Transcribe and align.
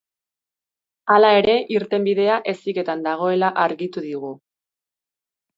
Hala 1.15 1.29
ere 1.41 1.57
irtenbidea 1.75 2.39
heziketan 2.53 3.07
dagoela 3.09 3.53
argitu 3.67 4.07
digu. 4.11 4.37